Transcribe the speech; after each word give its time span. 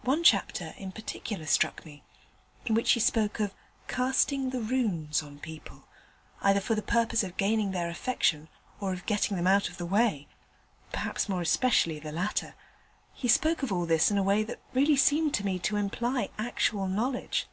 One 0.00 0.24
chapter 0.24 0.72
in 0.78 0.92
particular 0.92 1.44
struck 1.44 1.84
me, 1.84 2.02
in 2.64 2.74
which 2.74 2.92
he 2.92 3.00
spoke 3.00 3.38
of 3.38 3.52
"casting 3.86 4.48
the 4.48 4.60
Runes" 4.62 5.22
on 5.22 5.40
people, 5.40 5.84
either 6.40 6.62
for 6.62 6.74
the 6.74 6.80
purpose 6.80 7.22
of 7.22 7.36
gaining 7.36 7.72
their 7.72 7.90
affection 7.90 8.48
or 8.80 8.94
of 8.94 9.04
getting 9.04 9.36
them 9.36 9.46
out 9.46 9.68
of 9.68 9.76
the 9.76 9.84
way 9.84 10.26
perhaps 10.90 11.28
more 11.28 11.42
especially 11.42 11.98
the 11.98 12.12
latter: 12.12 12.54
he 13.12 13.28
spoke 13.28 13.62
of 13.62 13.70
all 13.70 13.84
this 13.84 14.10
in 14.10 14.16
a 14.16 14.22
way 14.22 14.42
that 14.42 14.58
really 14.72 14.96
seemed 14.96 15.34
to 15.34 15.44
me 15.44 15.58
to 15.58 15.76
imply 15.76 16.30
actual 16.38 16.86
knowledge. 16.88 17.46